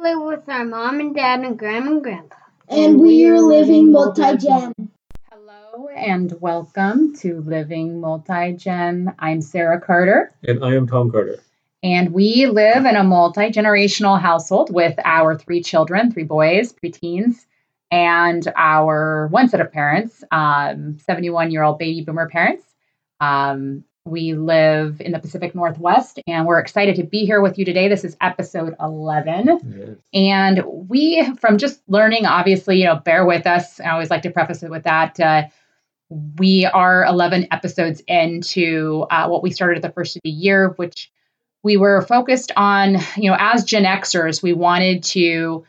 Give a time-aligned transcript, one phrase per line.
[0.00, 2.36] live with our mom and dad and grandma and grandpa.
[2.68, 4.72] And we are living multi-gen.
[5.28, 9.12] Hello and welcome to Living Multi-Gen.
[9.18, 10.32] I'm Sarah Carter.
[10.44, 11.40] And I am Tom Carter.
[11.82, 17.46] And we live in a multi generational household with our three children, three boys, preteens,
[17.90, 22.64] and our one set of parents, 71 um, year old baby boomer parents.
[23.20, 27.64] Um, we live in the Pacific Northwest, and we're excited to be here with you
[27.64, 27.88] today.
[27.88, 29.46] This is episode 11.
[29.46, 29.88] Yes.
[30.14, 33.80] And we, from just learning, obviously, you know, bear with us.
[33.80, 35.20] I always like to preface it with that.
[35.20, 35.42] Uh,
[36.10, 40.70] we are 11 episodes into uh, what we started at the first of the year,
[40.76, 41.10] which
[41.62, 45.64] we were focused on, you know, as Gen Xers, we wanted to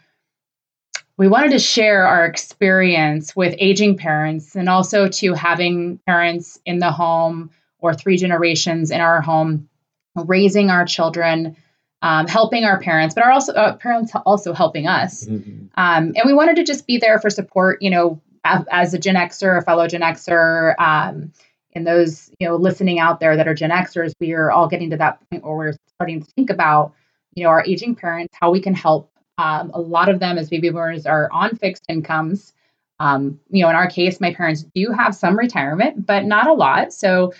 [1.17, 6.79] we wanted to share our experience with aging parents and also to having parents in
[6.79, 9.69] the home or three generations in our home
[10.15, 11.55] raising our children
[12.01, 15.65] um, helping our parents but our also uh, parents also helping us mm-hmm.
[15.75, 18.99] um, and we wanted to just be there for support you know as, as a
[18.99, 21.31] gen xer a fellow gen xer um,
[21.73, 24.89] and those you know listening out there that are gen xers we are all getting
[24.89, 26.93] to that point where we're starting to think about
[27.35, 30.49] you know our aging parents how we can help um, a lot of them as
[30.49, 32.53] baby boomers are on fixed incomes
[32.99, 36.53] um, you know in our case my parents do have some retirement but not a
[36.53, 37.33] lot so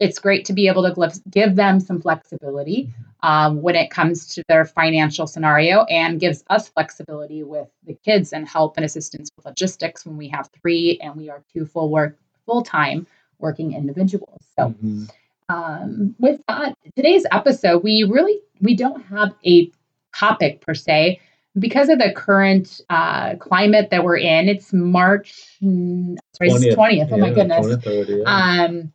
[0.00, 2.92] it's great to be able to give them some flexibility
[3.22, 8.32] um, when it comes to their financial scenario and gives us flexibility with the kids
[8.32, 11.88] and help and assistance with logistics when we have three and we are two full
[11.88, 13.06] work full time
[13.38, 14.40] working individuals.
[14.58, 15.04] So, mm-hmm.
[15.48, 19.70] um, with that, today's episode, we really we don't have a
[20.14, 21.20] topic per se
[21.58, 24.48] because of the current uh, climate that we're in.
[24.48, 26.74] It's March mm, sorry, 20th.
[26.74, 27.08] 20th.
[27.12, 27.66] Oh yeah, my goodness.
[27.66, 28.64] 20th yeah.
[28.64, 28.92] Um,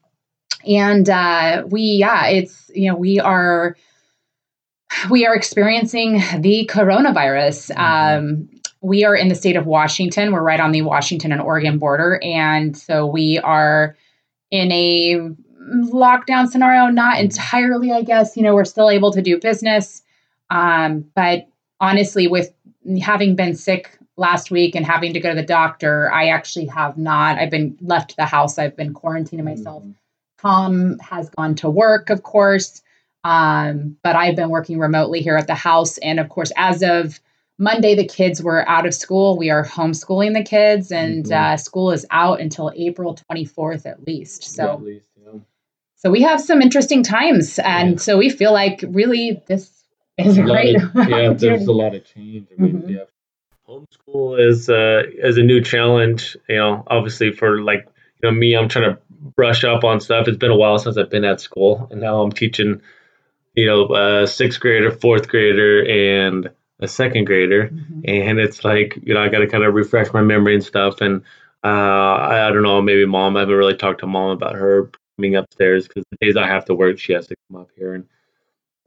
[0.67, 3.75] and uh, we, yeah, it's you know we are
[5.09, 7.71] we are experiencing the coronavirus.
[7.71, 8.25] Mm-hmm.
[8.25, 8.49] Um,
[8.81, 10.31] we are in the state of Washington.
[10.31, 13.95] We're right on the Washington and Oregon border, and so we are
[14.51, 15.29] in a
[15.91, 16.88] lockdown scenario.
[16.88, 18.35] Not entirely, I guess.
[18.35, 20.01] You know, we're still able to do business,
[20.50, 21.47] um, but
[21.79, 22.53] honestly, with
[23.01, 26.97] having been sick last week and having to go to the doctor, I actually have
[26.97, 27.38] not.
[27.38, 28.57] I've been left the house.
[28.57, 29.84] I've been quarantining myself.
[29.84, 29.91] Mm-hmm.
[30.41, 32.81] Tom has gone to work, of course,
[33.23, 35.97] um, but I've been working remotely here at the house.
[35.97, 37.19] And of course, as of
[37.57, 39.38] Monday, the kids were out of school.
[39.38, 41.53] We are homeschooling the kids, and mm-hmm.
[41.53, 44.44] uh, school is out until April 24th at least.
[44.44, 45.40] So, yeah, at least, yeah.
[45.97, 47.97] so we have some interesting times, and yeah.
[47.97, 49.78] so we feel like really this
[50.25, 50.75] is a great.
[50.75, 52.47] Of, yeah, there's a lot of change.
[52.57, 52.90] I mean, mm-hmm.
[52.90, 53.03] yeah,
[53.68, 56.38] homeschool is uh, is a new challenge.
[56.47, 57.88] You know, obviously for like
[58.22, 59.00] you know me, I'm trying to
[59.35, 60.28] brush up on stuff.
[60.28, 62.81] It's been a while since I've been at school, and now I'm teaching.
[63.56, 68.02] You know, a sixth grader, fourth grader, and a second grader, mm-hmm.
[68.06, 71.02] and it's like you know I got to kind of refresh my memory and stuff.
[71.02, 71.24] And
[71.63, 73.35] uh, I, I, don't know, maybe mom.
[73.35, 76.66] I haven't really talked to mom about her coming upstairs because the days I have
[76.66, 78.06] to work, she has to come up here, and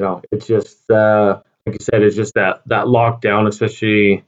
[0.03, 4.25] know it's just uh, like you said, it's just that that lockdown, especially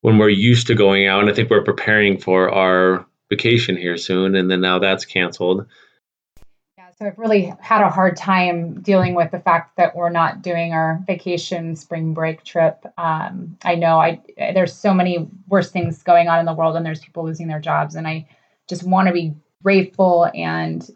[0.00, 3.96] when we're used to going out, and I think we're preparing for our vacation here
[3.96, 5.66] soon, and then now that's canceled.
[6.76, 10.42] Yeah, so I've really had a hard time dealing with the fact that we're not
[10.42, 12.84] doing our vacation spring break trip.
[12.98, 16.84] Um, I know I there's so many worse things going on in the world, and
[16.84, 18.26] there's people losing their jobs, and I
[18.68, 20.88] just want to be grateful and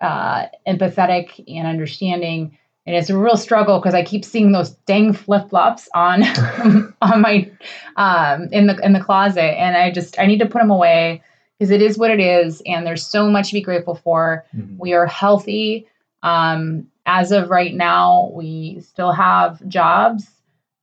[0.00, 2.56] uh, empathetic and understanding.
[2.84, 6.22] And it's a real struggle because I keep seeing those dang flip flops on
[7.02, 7.50] on my
[7.96, 11.22] um, in the in the closet, and I just I need to put them away
[11.58, 14.44] because it is what it is and there's so much to be grateful for.
[14.54, 14.78] Mm-hmm.
[14.78, 15.86] we are healthy.
[16.24, 20.28] Um, as of right now we still have jobs.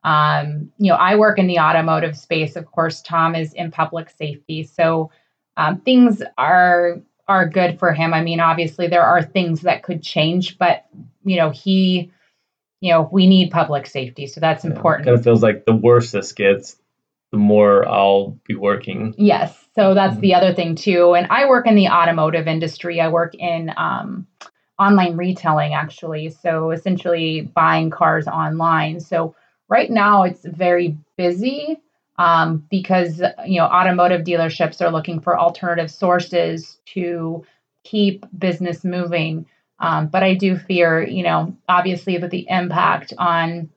[0.05, 2.55] Um, you know i work in the automotive space.
[2.55, 4.63] Of course tom is in public safety.
[4.63, 5.11] So
[5.57, 8.13] um, things are are good for him.
[8.13, 10.85] I mean obviously there are things that could change but
[11.29, 12.11] you know he
[12.81, 15.75] you know we need public safety so that's yeah, important kind of feels like the
[15.75, 16.77] worse this gets
[17.31, 20.21] the more i'll be working yes so that's mm-hmm.
[20.21, 21.13] the other thing too.
[21.13, 22.99] And I work in the automotive industry.
[22.99, 24.27] I work in um,
[24.77, 26.31] online retailing actually.
[26.31, 28.99] So essentially buying cars online.
[28.99, 29.35] So
[29.69, 31.77] right now it's very busy
[32.17, 37.45] um, because you know automotive dealerships are looking for alternative sources to
[37.85, 39.45] keep business moving.
[39.79, 43.69] Um, but I do fear, you know, obviously that the impact on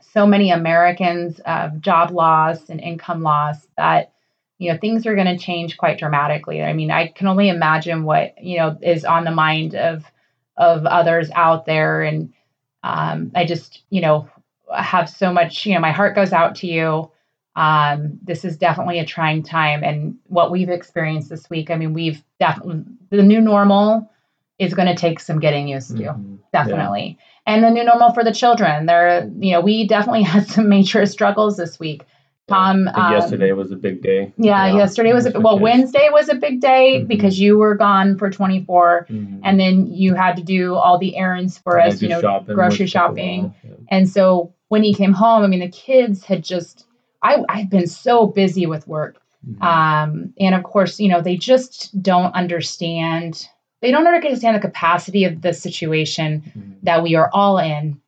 [0.00, 4.12] so many Americans of job loss and income loss that
[4.58, 8.04] you know things are going to change quite dramatically i mean i can only imagine
[8.04, 10.04] what you know is on the mind of
[10.56, 12.32] of others out there and
[12.84, 14.28] um, i just you know
[14.74, 17.10] have so much, you know, my heart goes out to you.
[17.54, 19.84] Um, this is definitely a trying time.
[19.84, 24.10] And what we've experienced this week, I mean, we've definitely, the new normal
[24.62, 26.38] is going to take some getting used to, Mhm.
[26.52, 27.18] definitely.
[27.46, 31.04] And the new normal for the children, they're, you know, we definitely had some major
[31.06, 32.04] struggles this week.
[32.48, 34.32] Tom, um, yesterday was a big day.
[34.36, 35.58] Yeah, yesterday was a, with well.
[35.58, 37.08] Wednesday was a big day Mhm.
[37.08, 39.40] because you were gone for 24 Mhm.
[39.44, 42.54] and then you had to do all the errands for I us, you know, shopping,
[42.54, 43.54] grocery went to the shopping.
[43.64, 43.70] yeah.
[43.90, 46.84] And so when he came home, I mean, the kids had just,
[47.22, 49.18] I, I've been so busy with work.
[49.48, 49.62] Mhm.
[49.64, 53.48] Um, and of course, you know, they just don't understand,
[53.82, 56.74] they don't understand the capacity of the situation Mhm.
[56.84, 58.00] that we are all in.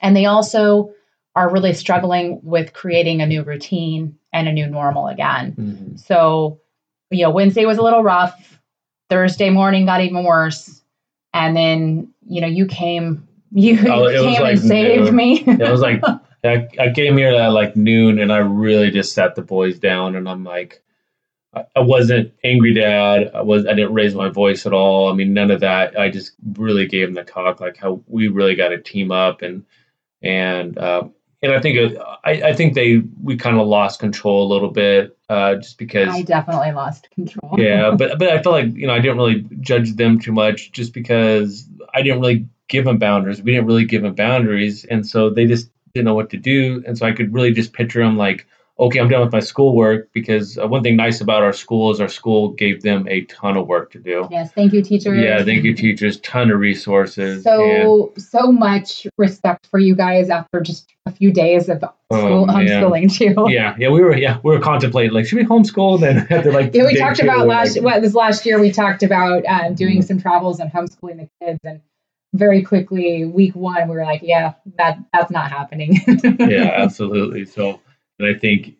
[0.00, 0.92] And they also
[1.36, 5.54] are really struggling with creating a new routine and a new normal again.
[5.58, 5.98] Mhm.
[5.98, 6.58] So,
[7.10, 8.60] you know, Wednesday was a little rough.
[9.10, 10.80] Thursday morning got even worse.
[11.34, 15.16] And then, you know, you came, you, Oh, you came like and saved noon.
[15.16, 15.42] me.
[15.46, 16.02] it was like
[16.44, 20.14] I, I came here at like noon and I really just sat the boys down
[20.16, 20.80] and I'm like
[21.54, 25.34] I, wasn't angry dad I was I didn't raise my voice at all I mean
[25.34, 28.68] none of that I just really gave them the talk like how we really got
[28.68, 29.64] to team up and
[30.22, 31.04] and uh,
[31.42, 34.70] and I think it, I, I think they we kind of lost control a little
[34.70, 37.58] bit uh, just because I definitely lost control.
[37.58, 40.72] yeah, but but I felt like you know I didn't really judge them too much
[40.72, 43.40] just because I didn't really give them boundaries.
[43.40, 46.82] We didn't really give them boundaries, and so they just didn't know what to do.
[46.86, 48.46] And so I could really just picture them like,
[48.80, 52.00] okay, I'm done with my schoolwork because uh, one thing nice about our school is
[52.00, 54.26] our school gave them a ton of work to do.
[54.30, 55.22] Yes, thank you, teachers.
[55.22, 56.18] Yeah, thank you, teachers.
[56.20, 57.34] Ton of resources.
[57.36, 61.92] and, So so much respect for you guys after just a few days of school
[62.10, 62.66] Oh, man.
[62.66, 63.34] homeschooling too.
[63.52, 65.94] yeah, yeah, we were yeah we were contemplating like should we homeschool?
[65.94, 68.58] And then after like Yeah, we talked two, about last like, what was last year.
[68.60, 70.04] We talked about uh, doing Mhm.
[70.04, 71.80] some travels and homeschooling the kids, and
[72.32, 75.98] very quickly, week one, we were like, "Yeah, that that's not happening."
[76.38, 77.44] yeah, absolutely.
[77.44, 77.80] So,
[78.20, 78.76] and I think,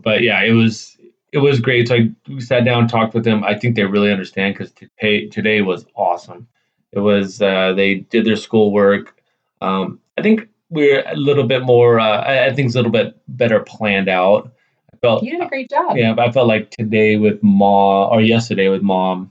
[0.00, 0.96] but yeah, it was
[1.32, 1.88] it was great.
[1.88, 3.44] So I we sat down, talked with them.
[3.44, 6.48] I think they really understand because today today was awesome.
[6.92, 9.20] It was uh, they did their schoolwork.
[9.60, 12.00] Um, I think we're a little bit more.
[12.00, 14.52] Uh, I, I think it's a little bit better planned out.
[14.92, 15.96] I felt you did a great job.
[15.96, 19.30] yeah, but I felt like today with mom or yesterday with mom,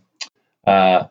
[0.66, 1.06] uh,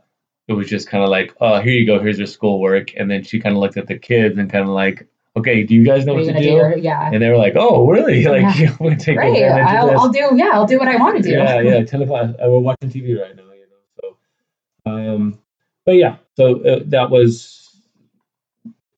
[0.47, 3.23] it was just kind of like, oh, here you go, here's your schoolwork, and then
[3.23, 5.07] she kind of looked at the kids and kind of like,
[5.39, 6.75] okay, do you guys know What what to do?
[6.77, 6.81] do?
[6.81, 7.11] yeah.
[7.13, 8.25] And they were like, "Oh, really?
[8.35, 8.75] Like, Yeah.
[8.79, 9.43] gonna take Great.
[9.45, 10.31] I'll, I'll do.
[10.35, 11.31] Yeah, I'll do what I want to do.
[11.31, 11.85] yeah, yeah.
[11.87, 12.31] Ten o'clock.
[12.43, 14.17] Uh, we're watching TV right now, you know.
[14.87, 15.39] So, um,
[15.87, 17.71] but yeah, so uh, that was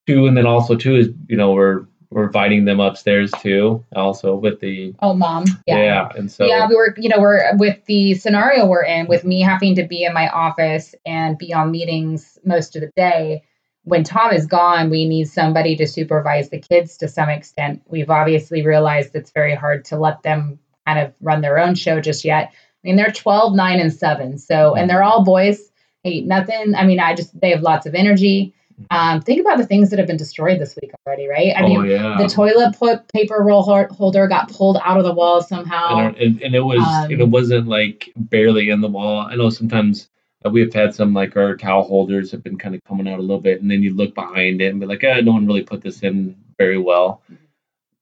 [0.06, 4.34] two, and then also two is you know we're we're inviting them upstairs too, also
[4.34, 5.44] with the Oh, mom.
[5.66, 9.06] Yeah, yeah, and so yeah, we were, you know, we're with the scenario we're in,
[9.06, 12.90] with me having to be in my office and be on meetings most of the
[12.96, 13.44] day.
[13.84, 17.82] When Tom is gone, we need somebody to supervise the kids to some extent.
[17.86, 22.00] We've obviously realized it's very hard to let them kind of run their own show
[22.00, 22.52] just yet.
[22.52, 22.54] I
[22.84, 24.38] mean, they're 12, 9, and 7.
[24.38, 25.70] So, and they're all boys.
[26.02, 26.74] Hey, nothing.
[26.74, 28.54] I mean, I just, they have lots of energy.
[28.90, 31.52] Um, think about the things that have been destroyed this week already, right?
[31.54, 32.76] I oh mean, yeah, the toilet
[33.12, 35.98] paper roll holder got pulled out of the wall somehow.
[35.98, 39.20] and, and, and it was Um, and it wasn't like barely in the wall.
[39.20, 40.08] I know sometimes
[40.48, 43.40] we've had some like our towel holders have been kind of coming out a little
[43.40, 45.82] bit, and then you look behind it and be like, eh, no one really put
[45.82, 47.22] this in very well.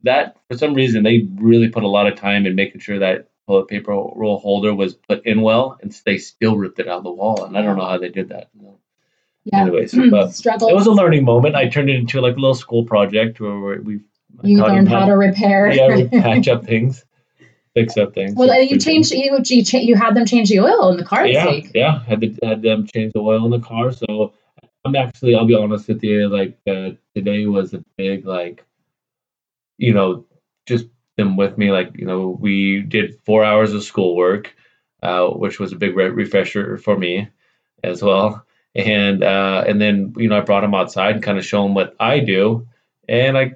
[0.05, 3.29] That for some reason they really put a lot of time in making sure that
[3.49, 7.05] toilet paper roll holder was put in well, and they still ripped it out of
[7.05, 8.51] the wall, and I don't know how they did that.
[9.45, 9.63] Yeah.
[9.63, 10.69] Anyways, but struggle.
[10.69, 11.57] it was a learning moment.
[11.57, 14.01] I turned it into like a little school project where we
[14.45, 15.73] you learned how to repair.
[15.73, 17.05] yeah patch up things,
[17.75, 18.35] fix that thing.
[18.35, 21.05] well, So you changed you you, cha- you had them change the oil in the
[21.05, 21.71] car yeah, week.
[21.75, 22.03] yeah.
[22.05, 23.93] Had to, had them change the oil in the car.
[23.93, 24.33] So
[24.85, 28.65] I'm actually, I'll be honest with you, like uh, today was a big like,
[29.77, 30.27] you know,
[30.67, 31.71] just them with me.
[31.71, 34.55] Like you know, we did four hours of schoolwork,
[35.03, 37.29] uh, which was a big re- refresher for me
[37.85, 38.45] as well.
[38.75, 41.75] And uh, and then you know, I brought them outside and kind of show them
[41.75, 42.69] what I do,
[43.09, 43.53] and I.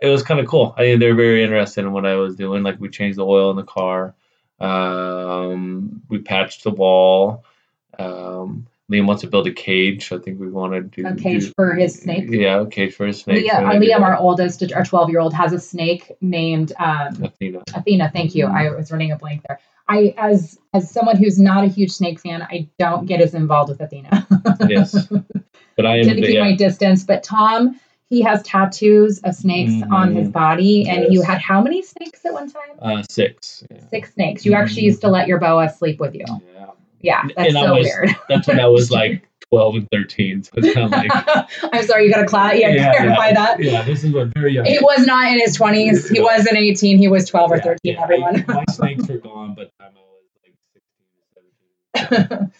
[0.00, 0.74] It was kind of cool.
[0.76, 2.62] I think they're very interested in what I was doing.
[2.62, 4.14] Like we changed the oil in the car,
[4.60, 7.44] um, we patched the wall.
[7.98, 10.12] Um, Liam wants to build a cage.
[10.12, 12.26] I think we want to do A cage do- for his snake?
[12.28, 13.46] Yeah, a cage for his snake.
[13.46, 17.62] Liam, uh, Liam, our oldest, our 12 year old, has a snake named um, Athena.
[17.74, 18.10] Athena.
[18.12, 18.46] Thank you.
[18.46, 18.54] Mhm.
[18.54, 19.58] I was running a blank there.
[19.88, 23.70] I, as as someone who's not a huge snake fan, I don't get as involved
[23.70, 24.26] with Athena.
[24.68, 25.06] Yes,
[25.76, 26.04] but I am.
[26.04, 27.04] To keep yeah, my distance.
[27.04, 27.78] But Tom,
[28.10, 30.32] he has tattoos of snakes on his Mhm.
[30.32, 32.62] body, and you had how many snakes at one time?
[32.80, 33.64] uh, six.
[33.70, 33.78] Yeah.
[33.90, 34.44] Six snakes.
[34.44, 34.86] You actually Mhm.
[34.86, 36.24] used to let your boa sleep with you.
[36.28, 36.66] Yeah.
[37.00, 38.16] Yeah, that's And so was- weird.
[38.28, 40.42] That's when I was like 12 and 13.
[40.42, 41.10] So it's kind of like.
[41.72, 43.62] I'm sorry, you got to cla- yeah, clarify that.
[43.62, 44.64] Yeah, this is a very young.
[44.64, 46.10] He was not in his 20s.
[46.10, 46.96] He wasn't 18.
[46.98, 48.44] He was 12 or 13, yeah, everyone.
[48.48, 50.54] I- my snakes are gone, but I'm always like
[51.94, 52.50] 16 or 17.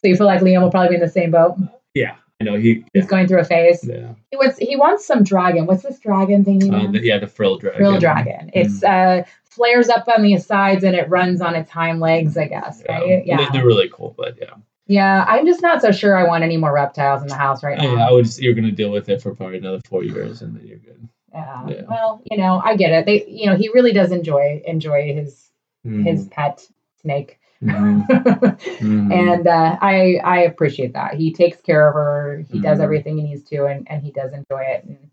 [0.00, 1.56] so you feel like Liam will probably be in the same boat?
[1.94, 2.58] Yeah, I know.
[2.58, 2.84] He.
[2.92, 3.84] He's going through a phase.
[3.84, 4.14] yeah.
[4.30, 5.66] He was he wants some dragon.
[5.66, 6.92] What's this dragon thing he Uh, wants?
[6.92, 7.78] the, yeah, the frill dragon.
[7.80, 8.50] Frill dragon.
[8.52, 12.48] It's uh flares up on the sides and it runs on its hind legs, I
[12.48, 13.00] guess, right?
[13.06, 13.48] They- Yeah.
[13.52, 14.54] They're really cool, but yeah.
[14.86, 17.78] Yeah, I'm just not so sure I want any more reptiles in the house right
[17.78, 17.94] now.
[17.94, 18.24] yeah, I would.
[18.24, 21.08] Just, you're gonna deal with it for probably another four years, and then you're good.
[21.32, 21.68] Yeah.
[21.68, 21.82] Yeah.
[21.88, 23.06] Well, you know, I get it.
[23.06, 25.48] They, you know, he really does enjoy enjoy his
[25.86, 26.64] Mm, his pet
[27.00, 28.06] snake, mhm,
[28.80, 29.12] mhm.
[29.12, 31.14] and uh, I I appreciate that.
[31.14, 32.44] He takes care of her.
[32.50, 32.84] He does Mhm.
[32.84, 34.84] everything he needs to, and and he does enjoy it.
[34.84, 35.10] And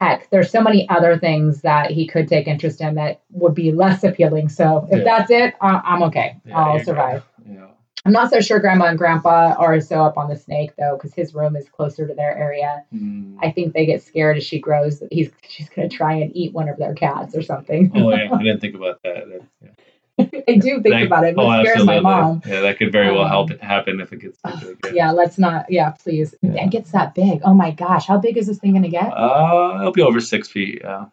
[0.00, 3.72] heck, there's so many other things that he could take interest in that would be
[3.72, 4.48] less appealing.
[4.48, 5.04] So if Yeah.
[5.04, 6.36] that's it, I, I'm okay.
[6.44, 7.24] Yeah, I'll survive.
[7.48, 7.66] Yeah.
[8.06, 11.14] I'm not so sure Grandma and Grandpa are so up on the snake though, because
[11.14, 12.84] his room is closer to their area.
[12.94, 13.38] Mm.
[13.40, 14.98] I think they get scared as she grows.
[15.00, 17.90] that He's she's gonna try and eat one of their cats or something.
[17.94, 19.26] Oh yeah, I didn't think about that.
[19.28, 19.70] That- yeah.
[20.48, 22.42] I do think That- about it, but oh, it scares my mom.
[22.46, 24.94] Yeah, that could very well Um, help it happen if it gets big.
[24.94, 25.66] Yeah, let's not.
[25.70, 26.34] Yeah, please.
[26.42, 26.64] Yeah.
[26.64, 27.40] It gets that big.
[27.44, 29.06] Oh my gosh, how big is this thing gonna get?
[29.12, 30.80] Uh, it'll be over six feet.
[30.84, 31.06] Yeah.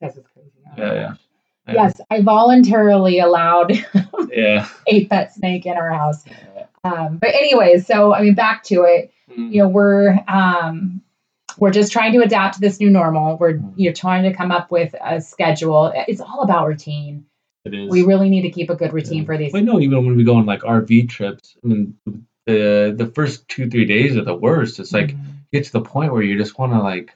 [0.00, 0.50] This is crazy.
[0.66, 1.14] Oh Yeah, yeah.
[1.68, 1.74] Yeah.
[1.74, 3.72] Yes, I voluntarily allowed
[4.32, 4.66] Yeah.
[4.86, 6.24] a pet snake in our house.
[6.82, 9.12] Um, but anyways, so I mean, back to it.
[9.30, 9.52] Mm.
[9.52, 11.02] you know we're um
[11.58, 13.74] we're just trying to adapt to this new normal we're Mhm.
[13.76, 17.26] you're trying to come up with a schedule it's all about routine
[17.68, 17.90] It is.
[17.90, 19.24] we really need to keep a good routine Yeah.
[19.24, 21.94] for these But no, even when we go on like RV trips, I mean,
[22.46, 24.80] the the first two three days are the worst.
[24.80, 25.24] It's like Mhm.
[25.52, 27.14] you get to the point where you just want to like,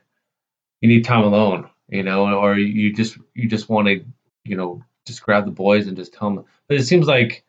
[0.81, 4.05] you need time alone, you know, or you just you just want to,
[4.45, 6.45] you know, just grab the boys and just tell them.
[6.69, 7.45] But it seems like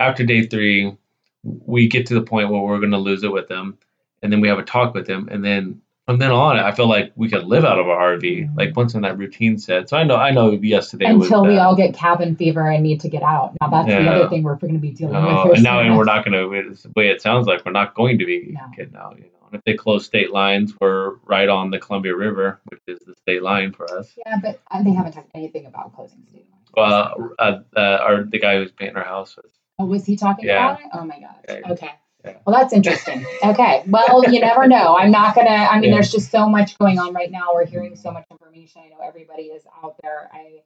[0.00, 0.96] after day three,
[1.44, 3.78] we get to the point where we're gonna lose it with them,
[4.22, 6.88] and then we have a talk with them, and then from then on, I feel
[6.88, 8.56] like we could live out of our RV.
[8.56, 9.88] Like once in that routine set.
[9.88, 13.08] So I know I know yesterday until we all get cabin fever and need to
[13.08, 15.52] get out now that's the other thing we're going to be dealing with No, here
[15.54, 16.74] and now and we're not going to.
[16.74, 18.60] The way it sounds like we're not going to be No.
[18.76, 19.16] getting out.
[19.16, 22.80] You know, and if they close state lines, we're right on the Columbia River, which
[22.88, 24.12] is the state line for us.
[24.26, 26.68] yeah but uh, they haven't talked anything about closing state lines.
[26.76, 29.52] Uh, uh, uh, our the guy who's painting our house was.
[29.78, 30.70] oh was he talking Yeah.
[30.72, 31.70] about it oh my gosh Yeah.
[31.72, 31.92] okay Yeah.
[32.24, 33.24] Well that's interesting.
[33.44, 33.82] Okay.
[33.86, 34.96] Well you never know.
[34.96, 35.96] I'm not gonna i mean Yeah.
[35.96, 37.50] there's just so much going on right now.
[37.54, 38.82] We're hearing so much information.
[38.84, 40.30] I know everybody is out there.
[40.32, 40.62] I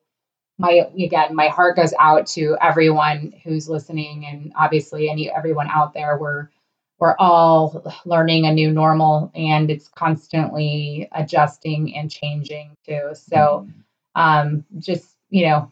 [0.58, 5.94] my again my heart goes out to everyone who's listening and obviously any everyone out
[5.94, 6.18] there.
[6.18, 6.48] We're
[6.98, 13.10] we're all learning a new normal and it's constantly adjusting and changing too.
[13.14, 13.68] So
[14.14, 15.70] um just you know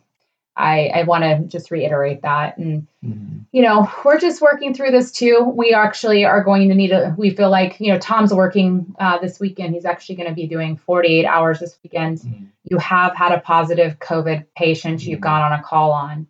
[0.56, 3.44] i i want to just reiterate that and Mhm.
[3.52, 5.52] you know, we're just working through this too.
[5.54, 9.18] We actually are going to need a, we feel like, you know, Tom's working uh,
[9.18, 9.75] this weekend.
[9.75, 12.20] He's actually going to be doing 48 hours this weekend.
[12.20, 12.46] Mhm.
[12.64, 15.25] You have had a positive COVID patient you've Mhm.
[15.25, 16.26] gone on a call on.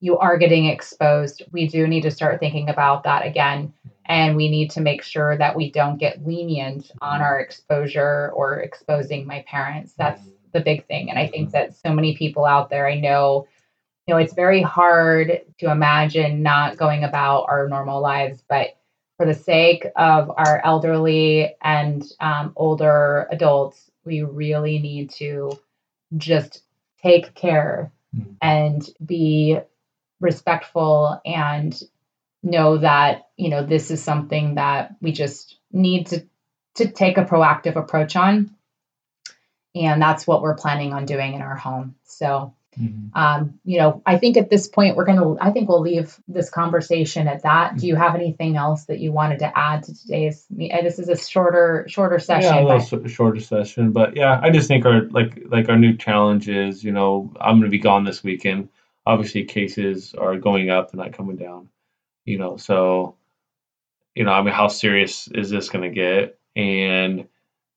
[0.00, 1.42] You are getting exposed.
[1.52, 3.74] We do need to start thinking about that again.
[4.06, 8.60] And we need to make sure that we don't get lenient on our exposure or
[8.60, 9.92] exposing my parents.
[9.92, 11.10] That's the big thing.
[11.10, 13.46] And I think that so many people out there, I know,
[14.06, 18.76] you know, it's very hard to imagine not going about our normal lives, but
[19.16, 25.58] for the sake of our elderly and um, older adults, we really need to
[26.16, 26.62] just
[27.02, 28.36] take care Mhm.
[28.40, 29.58] and be
[30.20, 31.80] respectful and
[32.42, 36.22] know that you know this is something that we just need to
[36.74, 38.54] to take a proactive approach on
[39.74, 43.10] and that's what we're planning on doing in our home so Mhm.
[43.14, 45.34] um, you know, I think at this point we're gonna.
[45.40, 47.76] I think we'll leave this conversation at that.
[47.78, 50.46] Do you have anything else that you wanted to add to today's?
[50.52, 52.54] uh, This is a shorter, shorter session.
[52.54, 55.78] Yeah, a little but- shorter session, but yeah, I just think our like like our
[55.78, 58.68] new challenge is, you know, I'm going to be gone this weekend.
[59.06, 61.68] Obviously, cases are going up; they're not coming down.
[62.24, 63.16] You know, so
[64.14, 66.38] you know, I mean, how serious is this going to get?
[66.56, 67.26] And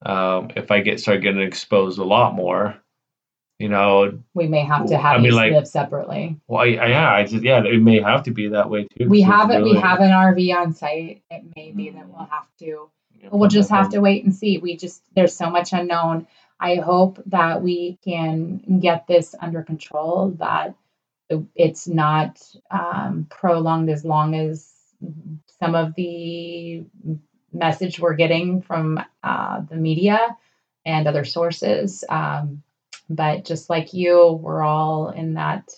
[0.06, 2.78] um, if I get start getting exposed a lot more,
[3.60, 6.40] you know, we may have to have I mean, like- live separately.
[6.48, 9.10] well, I, I, yeah, I just yeah, it may have to be that way too.
[9.10, 9.64] We have it.
[9.64, 11.24] We have an RV on site.
[11.32, 12.66] It may be that we'll have to.
[12.66, 14.60] know, We'll just have to wait and see.
[14.60, 16.28] We just there's so much unknown.
[16.60, 20.36] I hope that we can get this under control.
[20.38, 20.76] That
[21.56, 24.72] it's not um, prolonged as long as
[25.60, 26.84] some of the
[27.52, 30.38] message we're getting from uh, the media
[30.86, 32.04] and other sources.
[32.08, 32.64] Um,
[33.10, 35.70] but just like you, we're all in that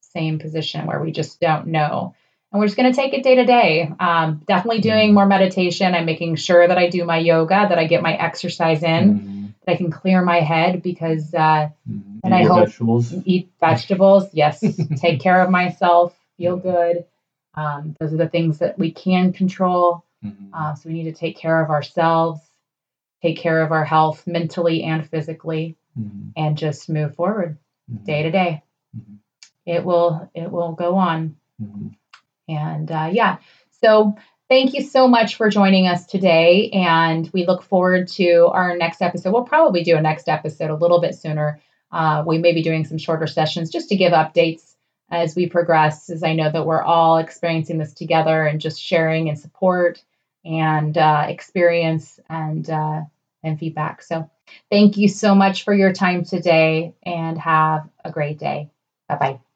[0.00, 2.14] same position where we just don't know.
[2.50, 3.92] and we're just going to take it day to day.
[4.00, 5.94] Um, definitely doing more meditation.
[5.94, 9.54] I'm making sure that I do my yoga, that I get my exercise in, Mhm.
[9.66, 12.20] that I can clear my head because uh, Mhm.
[12.24, 13.14] And Eat I hope- vegetables.
[13.26, 14.28] eat vegetables.
[14.32, 14.60] Yes,
[14.96, 17.04] take care of myself, feel good.
[17.54, 20.04] Um, those are the things that we can control.
[20.24, 20.48] Mhm.
[20.52, 22.40] Uh, so we need to take care of ourselves,
[23.22, 26.32] take care of our health mentally and physically, Mhm.
[26.36, 27.58] and just move forward
[27.90, 28.04] Mhm.
[28.04, 28.62] day to day.
[28.96, 29.18] Mhm.
[29.66, 31.36] It will it will go on.
[31.60, 31.94] Mhm.
[32.48, 33.38] And uh, yeah,
[33.82, 34.16] so
[34.48, 36.70] thank you so much for joining us today.
[36.70, 39.32] And we look forward to our next episode.
[39.32, 41.60] We'll probably do a next episode a little bit sooner.
[41.92, 44.74] Uh, we may be doing some shorter sessions just to give updates
[45.10, 49.28] as we progress, as I know that we're all experiencing this together and just sharing
[49.28, 50.02] and support
[50.44, 53.02] and uh, experience and uh,
[53.42, 54.02] and feedback.
[54.02, 54.28] So
[54.70, 58.70] thank you so much for your time today and have a great day.
[59.08, 59.47] Bye bye.